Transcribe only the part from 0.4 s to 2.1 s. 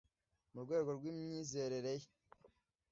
mu rwego rw imyizerere